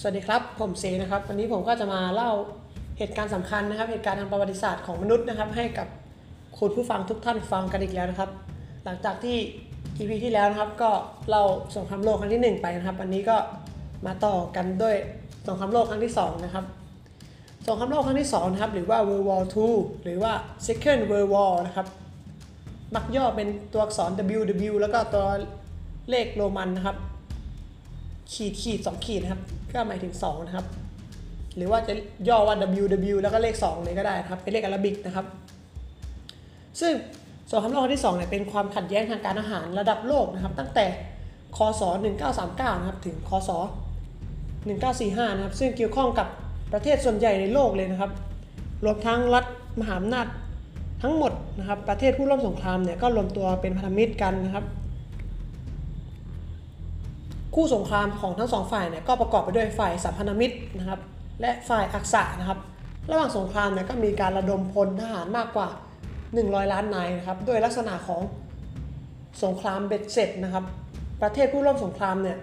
[0.00, 2.30] สวัสดีครับ ผมเสนะครับ วันนี้ผมก็จะมาเล่า
[2.98, 5.88] เหตุการณ์สำคัญนะครับ เหตุการณ์ทางประวัติศาสตร์ของมนุษย์นะครับ ให้กับ
[6.58, 8.30] คุณผู้ฟังทุกท่านฟังกันอีกแล้วนะครับ
[8.84, 9.36] หลังจากที่
[9.98, 10.90] EP ที่แล้วนะครับ ก็
[11.28, 11.44] เล่า
[11.76, 13.36] สงครามโลกครั้งที่ 1 ไปนะครับ วันนี้ก็
[14.06, 14.96] มาต่อกันด้วย
[15.46, 16.64] สงครามโลกครั้งที่ 2 นะครับ
[17.66, 19.72] สงครามโลกครั้งที่2นะครับ หรือว่า World War II
[20.04, 20.32] หรือว่า
[20.66, 21.86] Second World War นะครับ
[22.94, 25.26] มักย่อเป็นตัวอักษร WW แล้วก็ตัว
[26.10, 26.98] เลขโรมันนะครับ
[28.32, 29.42] ขีดขีดสองขีดนะครับ
[29.72, 30.66] ก็หมายถึง 2 นะครับ
[31.56, 31.94] หรือว่าจะ
[32.28, 35.26] ย่อว่า WW แล้วก็เลข 2 เลยก็ได้นะครับ เป็นเลขอาราบิกนะครับ
[36.80, 36.92] ซึ่ง
[37.50, 40.86] สงครามโลกครั้งที่2เนี่ยเป็นความขัดแย้งทางการอาหารระดับโลกนะครับ ตั้งแต่
[41.56, 41.82] คศ
[42.30, 43.50] 1939 นะครับ ถึงคศ
[44.68, 46.26] 1945 นะครับ ซึ่งเกี่ยวข้องกับ
[46.72, 48.10] ประเทศส่วนใหญ่ในโลกเลยนะครับ
[48.84, 49.44] รวมทั้งรัฐ
[49.80, 50.26] มหาอำนาจ
[51.02, 54.64] ทั้งหมดนะครับ ประเทศผู้ร่วมสงครามเนี่ยก็รวมตัวเป็นพันธมิตรกันนะครับ
[57.54, 61.00] คู่สงครามของทั้งสองฝ่ายเนี่ยก็ประกอบไปด้วยฝ่ายสัมพันธมิตรนะครับ
[61.40, 62.58] และฝ่ายอักษะนะครับ
[63.10, 65.68] ระหว่างสงครามเนี่ยก็มีการระดมพลทหารมากกว่า
[66.20, 68.22] 100 ล้านนายนะครับด้วยลักษณะของ
[69.44, 70.64] สงครามเบ็ดเสร็จนะครับ
[71.22, 72.38] ประเทศผู้ร่วมสงครามเนี่ย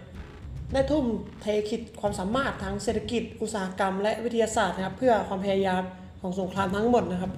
[0.73, 1.05] ได้ทุ่ม
[1.41, 5.81] เทขีดความสามารถทางเศรษฐกิจ อุตสาหกรรม และวิทยาศาสตร์นะครับเพื่อความพยายาม
[6.21, 7.31] ของสงครามทั้งหมดนะครับ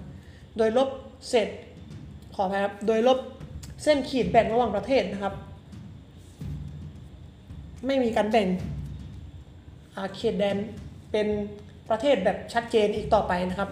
[0.58, 0.89] โดยลบ
[1.30, 1.47] เสร็จ
[2.36, 3.17] ขออภัยครับโดยลบ
[3.83, 5.33] เส้นขีดแบ่งระหว่างประเทศนะครับ
[7.86, 8.47] ไม่มีการแบ่ง
[9.95, 10.58] อาเขตแดน
[11.11, 11.28] เป็น
[11.89, 13.70] ประเทศแบบชัดเจนอีกต่อไปนะครับ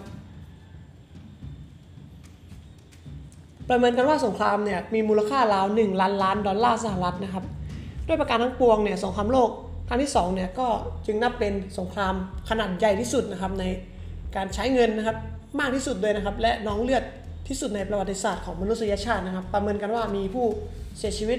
[3.68, 7.44] ประเมินกันว่าสงครามเนี่ยมีมูลค่าราว1ล้านล้านดอลลาร์สหรัฐนะครับ
[8.06, 9.50] ด้วยประการทั้งปวงเนี่ยสงครามโลก
[9.88, 10.68] ครั้งที่2เนี่ยก็
[11.06, 12.14] จึงนับเป็นสงคราม
[12.48, 13.64] ขนาดใหญ่ที่สุดนะครับใน
[14.36, 15.16] การใช้เงินนะครับ
[15.60, 17.04] มากที่สุดเลยนะครับ และน้องเลือด
[17.48, 20.46] ที่สุดในประวัติศาสตร์ของมนุษยชาตินะครับ ประเมินกันว่ามีผู้
[20.98, 21.38] เสียชีวิต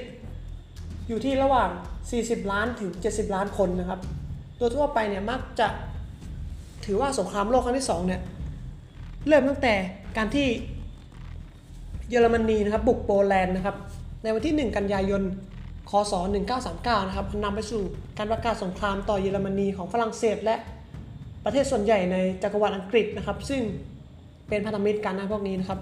[1.08, 1.70] อยู่ที่ระหว่าง
[2.12, 4.00] 40 ล้านถึง 70 ล้านคนนะครับ
[4.58, 5.68] โดยทั่วไปเนี่ยมักจะ
[6.86, 8.22] ถือว่าสงครามโลกครั้งที่2เนี่ย
[9.28, 9.74] เริ่มตั้งแต่
[10.18, 10.48] การที่
[12.10, 13.76] เยอรมนีนะครับบุกโปแลนด์นะครับ
[14.24, 15.22] ในวันที่ 1 กันยายน
[15.90, 16.14] คศ
[16.60, 17.82] 1939 นะครับนำไปสู่
[18.18, 20.56] การประกาศสงครามต่อเยอรมนีของฝรั่งเศสและ
[21.46, 23.62] ประเทศส่วนใหญ่ในจักรวรรดิอังกฤษนะครับ ซึ่ง
[24.50, 25.80] เป็นพันธมิตรกันนะพวกนี้นะครับ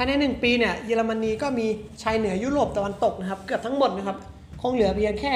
[0.00, 1.66] ภายใน 1 ปีเนี่ยเยอรมนีก็มี
[2.02, 4.16] ชายเหนือยุโรปตะวันตกนะครับ เกือบทั้งหมดนะครับ
[4.62, 5.34] คงเหลือเพียงแค่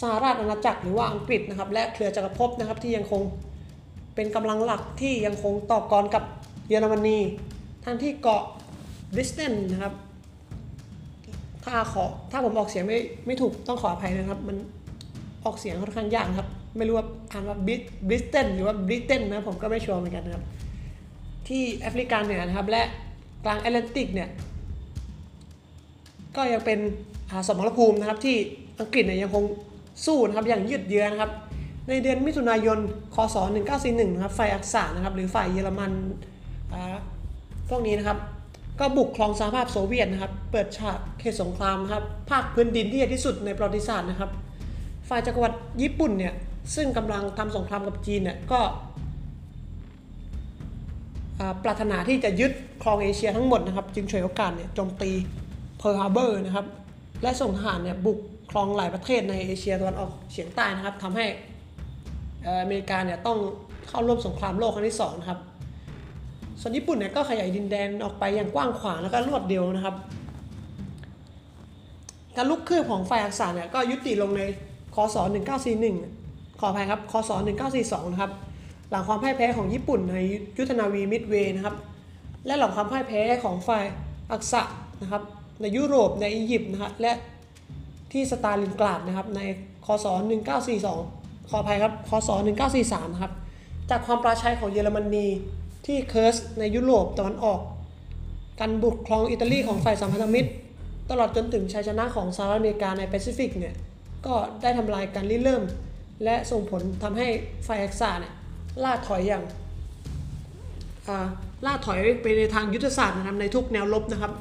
[0.00, 3.20] สหราชอาณาจักรหรือว่าอังกฤษนะครับ และเครือจักรภพนะครับที่ยังคง
[4.14, 6.22] เป็นกำลังหลักที่ยังคงต่อกรกับ
[6.68, 7.18] เยอรมนี
[7.84, 8.42] ทั้งที่เกาะ
[9.14, 9.94] บริสเตนนะครับ
[11.64, 14.56] ถ้าขอถ้าผมออกเสียงไม่ไม่ถูกต้องขออภัยนะครับ มัน
[15.44, 20.44] ออกเสียงค่อนข้างยากครับ ไม่รู้ว่าอ่านว่าบริสเตนหรือว่าบริเตนนะผมก็ไม่ชัวร์เหมือนกันนะครับ
[21.48, 22.84] ที่แอฟริกาเหนือนะครับและ
[23.44, 24.28] กลางแอตแลนติกเนี่ย
[26.36, 26.78] ก็ยังเป็น
[27.30, 28.36] อาสมรภูมินะครับที่
[28.80, 29.44] อังกฤษเนี่ยยังคง
[30.06, 31.30] สู้นะครับอย่างยืดเยื้อนะครับ
[31.88, 32.78] ในเดือนมิถุนายน
[33.14, 33.36] คศ
[33.76, 35.92] 1941 นะครับฝ่ายอักษะนะครับหรือฝ่ายเยอรมัน
[37.68, 38.18] พวกนี้นะครับ
[38.80, 44.30] ก็บุกครองสหภาพโซเวียตนะครับ เปิดฉากเขตสงครามครับ ภาคพื้นดินที่ใหญ่ที่สุดในประวัติศาสตร์นะครับ
[45.08, 46.34] ฝ่ายจักรวรรดิญี่ปุ่นเนี่ย
[46.74, 48.60] ซึ่งกำลังทำสงครามกับจีนเนี่ยก็
[51.64, 52.52] ปรารถนาที่จะยึด
[52.82, 55.10] ครองเอเชียทั้งหมดนะครับจึงฉวยโอกาสเนี่ยโจมตี
[55.78, 56.66] เพิร์ฮาร์เบอร์นะครับ
[57.22, 58.18] และส่งทหารเนี่ยบุก
[58.50, 61.26] ครองหลายประเทศในเอเชียตะวันออกเฉียงใต้นะครับทำให้
[62.62, 63.38] อเมริกาเนี่ยต้อง
[63.88, 65.40] เข้าร่วมสงครามโลกครั้งที่สองนะครับ
[66.60, 69.96] ส่วนญี่ปุ่นเนี่ยก็ขยายดินแดนออกไปอย่างกว้างขวางแล้วก็รวดเดียวนะครับ
[72.36, 74.42] การลุกคืบของฝ่ายอักษะเนี่ยก็ยุติลงใน
[74.94, 75.16] คศ
[75.88, 77.30] 1941ขออภัยครับคศ
[77.72, 78.32] 1942นะครับ
[78.90, 80.16] หลังความพ่ายแพ้ของญี่ปุ่นใน
[80.58, 81.76] ยุทธนาวีมิดเวย์นะครับ
[82.46, 83.84] และหลังความพ่ายแพ้ของฝ่าย
[84.32, 84.62] อักษะ
[85.02, 85.22] นะครับ
[85.60, 87.12] ในยุโรปในอียิปต์นะครับและ
[88.12, 89.40] ที่สตาลินกราดนะครับใน
[89.86, 90.06] คศ
[90.78, 92.30] 1942 ขออภัยครับคศ
[92.72, 93.32] 1943 นะครับ
[93.90, 95.26] จากความปราชัยของเยอรมนี
[95.86, 97.60] ที่เคิร์สในยุโรปตะวันออก
[98.60, 100.50] การบุกครองอิตาลีของฝ่ายสัมพันธมิตร
[101.10, 103.74] ตลอดจนถึงชัยชนะของสหรัฐอเมริกาในแปซิฟิกเนี่ย
[104.26, 105.62] ก็ได้ทำลายการริเริ่ม
[106.24, 107.28] และส่งผลทำให้
[107.66, 108.34] ฝ่ายอักษะเนี่ย
[108.84, 109.44] ล่าถอยอย่าง
[111.66, 114.32] ล่าถอยไปในทางยุทธศาสตร์นะครับในทุกแนวรบนะครับ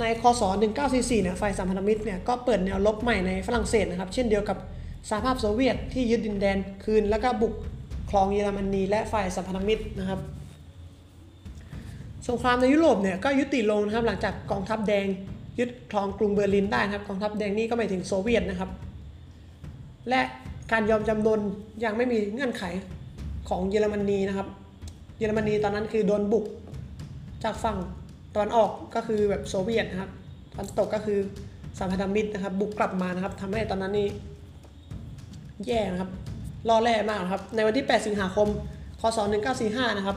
[0.00, 0.42] ในคศ
[0.82, 4.58] 1944เนี่ยฝ่ายสัมพันธมิตรเนี่ยก็เปิดแนวรบใหม่ในฝรั่งเศสนะครับ เช่นเดียวกับ
[5.08, 7.54] สหภาพโซเวียตที่ยึดดินแดนคืน แล้วก็บุก
[8.10, 10.20] ครองเยอรมนีและฝ่ายสัมพันธมิตรนะครับ
[12.28, 15.06] สงครามในยุโรปเนี่ยก็ยุติลงนะครับหลังจากกองทัพแดง
[15.58, 18.70] ยึดครองกรุงเบอร์ลินได้นะครับกองทัพแดงนี่ก็หมายถึงโซเวียตนะครับ
[20.08, 20.20] และ
[20.72, 21.40] การยอมจำนน
[21.84, 22.62] ยังไม่มีเงื่อนไข
[23.48, 24.48] ของเยอรมนีนะครับ
[25.18, 26.44] เยอรมนีตอนนั้นคือโดนบุก
[27.44, 27.76] จากฝั่ง
[28.36, 30.10] ตอนออกก็คือแบบโซเวียตนะครับ
[30.54, 31.18] ตอนตกก็คือ
[31.78, 34.08] สัมพันธมิตรนะครับ บุกกลับมานะครับทำให้ตอนนั้นนี่
[35.66, 36.10] แย่นะครับ
[36.68, 38.48] ล่อแร่มากครับ ในวันที่ 8 สิงหาคม
[39.00, 39.18] คศ
[39.58, 40.16] 1945 นะครับ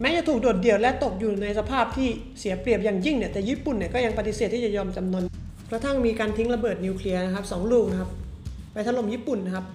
[0.00, 2.08] แม้จะถูกโดดเดี่ยวและตกอยู่ในสภาพที่
[2.38, 5.24] เสียเปรียบอย่างยิ่งเนี่ย แต่ญี่ปุ่นเนี่ยก็ยังปฏิเสธที่จะยอมจำนน
[5.70, 8.10] กระทั่งมีการทิ้งระเบิดนิวเคลียร์นะครับสองลูกนะครับ
[8.72, 9.66] ไปถล่มญี่ปุ่นนะครับ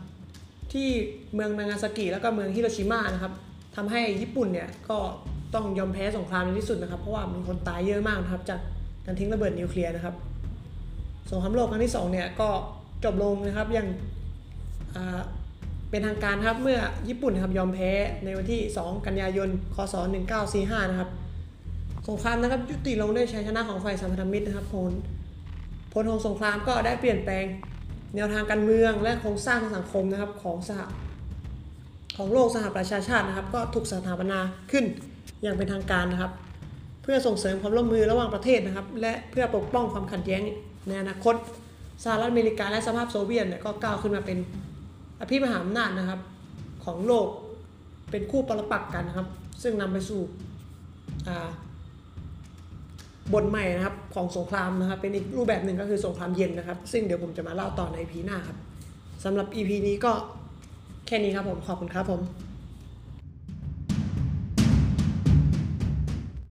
[0.73, 0.89] ที่
[1.33, 3.33] เมืองนางาซากิแล้วก็เมืองฮิโรชิมานะครับ
[3.75, 4.97] ทำให้ญี่ปุ่นเนี่ยก็
[5.53, 8.59] ต้องยอมแพ้สงครามในที่สุดนะครับ เพราะว่ามีคนตายเยอะมากนะครับ จาก
[9.05, 10.15] การทิ้งระเบิดนิวเคลียร์นะครับ
[11.31, 12.49] สงครามโลกครั้งที่สองเนี่ยก็
[13.03, 13.87] จบลงนะครับอย่าง
[15.89, 16.79] เป็นทางการครับเมื่อ
[17.09, 17.91] ญี่ปุ่นนครับยอมแพ้
[18.25, 19.95] ในวันที่ 2 กันยายน คศ
[20.43, 21.09] 1945 นะครับ
[22.09, 24.91] สงครามนะครับยุติลงด้วยชัยชนะของฝ่ายสัมพันธมิตรนะครับผล
[25.93, 27.45] ผลของสงครามก็ได้เปลี่ยนแปลง
[28.15, 30.81] แนวทางการเมืองและโครงสร้างทางสังคมนะครับของสห
[32.17, 34.39] ของโลกสหประชาชาตินะครับ ก็ถูกสถาปนา
[34.71, 34.85] ขึ้น
[35.41, 36.31] อย่างเป็นทางการนะครับ
[37.03, 40.41] เพื่อส่งเสริมความร่วมมือระหว่างประเทศนะครับ และเพื่อปกป้องความขัดแย้ง
[40.87, 41.35] ในอนาคต
[42.03, 44.37] สหรัฐอเมริกาและสหภาพโซเวียตเนี่ยก็ก้าวขึ้นมาเป็น
[45.21, 46.19] อภิมหาอำนาจนะครับ
[46.85, 47.27] ของโลก
[48.11, 49.27] เป็นคู่ปรปักษ์กันนะครับ
[49.63, 50.21] ซึ่งนำไปสู่
[51.27, 51.49] อ่า
[53.33, 58.57] บทใหม่นะครับของสงครามนะครับเป็นอีกรูปแบบหนึ่งก็คือสงครามเย็นนะครับ ซึ่งเดี๋ยวผมจะมาเล่าต่อในพีหน้าครับ
[59.23, 60.13] สำหรับ EP นี้ก็
[61.07, 62.21] แค่นี้ครับผมขอบคุณครับผม